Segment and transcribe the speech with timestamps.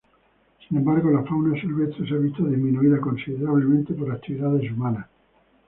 [0.67, 5.05] Sin embargo la fauna silvestre se ha visto disminuida considerablemente por actividades humanas.